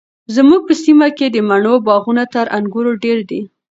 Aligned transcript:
زموږ 0.35 0.61
په 0.67 0.73
سیمه 0.83 1.07
کې 1.17 1.27
د 1.31 1.37
مڼو 1.49 1.75
باغونه 1.87 2.23
تر 2.33 2.45
انګورو 2.57 2.91
ډیر 3.03 3.19
دي. 3.29 3.41